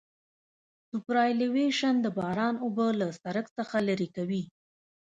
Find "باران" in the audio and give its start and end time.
2.17-2.55